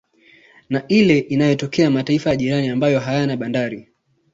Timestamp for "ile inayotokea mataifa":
0.89-2.29